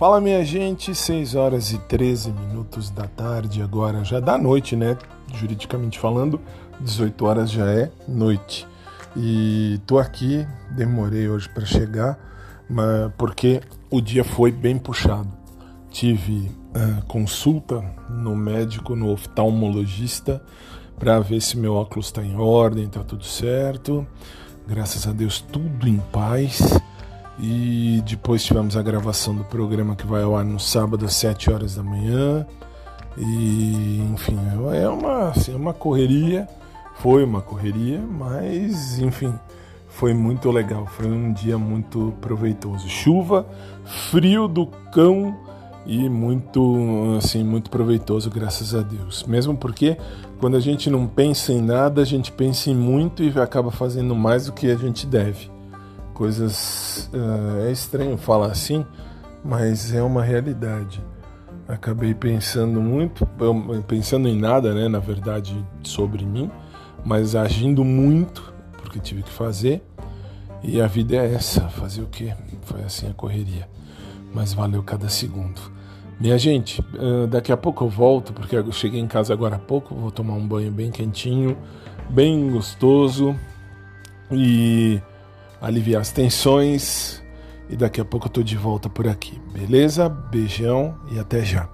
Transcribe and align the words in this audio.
Fala 0.00 0.18
minha 0.18 0.42
gente, 0.42 0.94
6 0.94 1.34
horas 1.34 1.72
e 1.72 1.78
13 1.78 2.32
minutos 2.32 2.88
da 2.88 3.06
tarde, 3.06 3.60
agora 3.60 4.02
já 4.02 4.18
da 4.18 4.38
noite, 4.38 4.74
né? 4.74 4.96
Juridicamente 5.34 5.98
falando, 5.98 6.40
18 6.80 7.22
horas 7.26 7.50
já 7.50 7.66
é 7.66 7.90
noite. 8.08 8.66
E 9.14 9.78
tô 9.86 9.98
aqui, 9.98 10.46
demorei 10.70 11.28
hoje 11.28 11.50
para 11.50 11.66
chegar, 11.66 12.18
mas 12.66 13.12
porque 13.18 13.60
o 13.90 14.00
dia 14.00 14.24
foi 14.24 14.50
bem 14.50 14.78
puxado. 14.78 15.28
Tive 15.90 16.50
uh, 16.74 17.04
consulta 17.06 17.84
no 18.08 18.34
médico, 18.34 18.96
no 18.96 19.12
oftalmologista, 19.12 20.42
para 20.98 21.20
ver 21.20 21.42
se 21.42 21.58
meu 21.58 21.74
óculos 21.74 22.06
está 22.06 22.24
em 22.24 22.36
ordem, 22.36 22.88
tá 22.88 23.04
tudo 23.04 23.26
certo. 23.26 24.06
Graças 24.66 25.06
a 25.06 25.12
Deus, 25.12 25.42
tudo 25.42 25.86
em 25.86 25.98
paz. 26.10 26.58
E 27.42 28.02
depois 28.06 28.44
tivemos 28.44 28.76
a 28.76 28.82
gravação 28.82 29.34
do 29.34 29.44
programa 29.44 29.96
que 29.96 30.06
vai 30.06 30.22
ao 30.22 30.36
ar 30.36 30.44
no 30.44 30.60
sábado 30.60 31.06
às 31.06 31.14
7 31.14 31.50
horas 31.50 31.74
da 31.74 31.82
manhã. 31.82 32.46
E 33.16 34.00
enfim, 34.12 34.38
é 34.74 34.88
uma, 34.88 35.28
assim, 35.28 35.54
uma 35.54 35.72
correria. 35.72 36.46
Foi 36.96 37.24
uma 37.24 37.40
correria, 37.40 37.98
mas 37.98 38.98
enfim, 38.98 39.32
foi 39.88 40.12
muito 40.12 40.50
legal. 40.50 40.86
Foi 40.86 41.06
um 41.06 41.32
dia 41.32 41.56
muito 41.56 42.12
proveitoso. 42.20 42.86
Chuva, 42.88 43.46
frio 44.10 44.46
do 44.46 44.66
cão 44.92 45.34
e 45.86 46.10
muito 46.10 47.16
assim 47.16 47.42
muito 47.42 47.70
proveitoso 47.70 48.28
graças 48.28 48.74
a 48.74 48.82
Deus 48.82 49.24
mesmo 49.24 49.56
porque 49.56 49.96
quando 50.38 50.56
a 50.56 50.60
gente 50.60 50.90
não 50.90 51.06
pensa 51.06 51.52
em 51.52 51.62
nada 51.62 52.02
a 52.02 52.04
gente 52.04 52.30
pensa 52.30 52.70
em 52.70 52.74
muito 52.74 53.22
e 53.22 53.30
acaba 53.40 53.70
fazendo 53.70 54.14
mais 54.14 54.44
do 54.44 54.52
que 54.52 54.70
a 54.70 54.76
gente 54.76 55.06
deve 55.06 55.50
coisas. 56.20 57.08
Uh, 57.14 57.66
é 57.66 57.72
estranho 57.72 58.18
falar 58.18 58.48
assim, 58.48 58.84
mas 59.42 59.94
é 59.94 60.02
uma 60.02 60.22
realidade. 60.22 61.02
Acabei 61.66 62.12
pensando 62.12 62.78
muito, 62.78 63.26
pensando 63.88 64.28
em 64.28 64.38
nada, 64.38 64.74
né, 64.74 64.86
na 64.86 64.98
verdade, 64.98 65.64
sobre 65.82 66.26
mim, 66.26 66.50
mas 67.02 67.34
agindo 67.34 67.82
muito, 67.82 68.52
porque 68.82 68.98
tive 68.98 69.22
que 69.22 69.30
fazer. 69.30 69.82
E 70.62 70.78
a 70.78 70.86
vida 70.86 71.16
é 71.16 71.32
essa, 71.32 71.70
fazer 71.70 72.02
o 72.02 72.06
quê? 72.06 72.34
Foi 72.64 72.82
assim 72.82 73.08
a 73.08 73.14
correria. 73.14 73.66
Mas 74.34 74.52
valeu 74.52 74.82
cada 74.82 75.08
segundo. 75.08 75.58
Minha 76.20 76.36
gente, 76.36 76.84
daqui 77.30 77.50
a 77.50 77.56
pouco 77.56 77.84
eu 77.84 77.88
volto, 77.88 78.34
porque 78.34 78.56
eu 78.56 78.70
cheguei 78.72 79.00
em 79.00 79.06
casa 79.06 79.32
agora 79.32 79.56
há 79.56 79.58
pouco, 79.58 79.94
vou 79.94 80.10
tomar 80.10 80.34
um 80.34 80.46
banho 80.46 80.70
bem 80.70 80.90
quentinho, 80.90 81.56
bem 82.10 82.50
gostoso. 82.50 83.34
E 84.30 85.00
aliviar 85.60 86.00
as 86.00 86.10
tensões. 86.10 87.22
E 87.68 87.76
daqui 87.76 88.00
a 88.00 88.04
pouco 88.04 88.26
eu 88.26 88.30
tô 88.30 88.42
de 88.42 88.56
volta 88.56 88.88
por 88.88 89.06
aqui, 89.06 89.40
beleza? 89.52 90.08
Beijão 90.08 90.98
e 91.12 91.18
até 91.18 91.44
já. 91.44 91.68